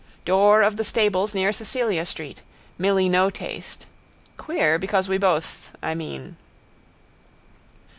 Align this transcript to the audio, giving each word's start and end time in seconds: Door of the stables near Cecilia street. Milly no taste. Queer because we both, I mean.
Door 0.25 0.63
of 0.63 0.77
the 0.77 0.83
stables 0.83 1.35
near 1.35 1.51
Cecilia 1.53 2.07
street. 2.07 2.41
Milly 2.79 3.07
no 3.07 3.29
taste. 3.29 3.85
Queer 4.35 4.79
because 4.79 5.07
we 5.07 5.19
both, 5.19 5.75
I 5.83 5.93
mean. 5.93 6.37